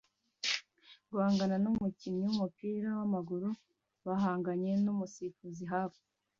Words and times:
guhangana 1.09 1.55
numukinnyi 1.63 2.23
wumupira 2.27 2.89
wamaguru 2.99 3.49
bahanganye 4.05 4.71
numusifuzi 4.83 5.63
hafi 5.73 6.01